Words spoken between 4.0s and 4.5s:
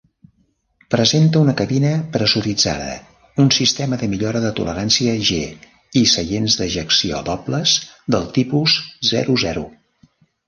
de millora de